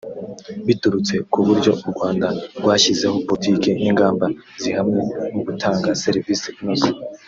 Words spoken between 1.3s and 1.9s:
ku buryo u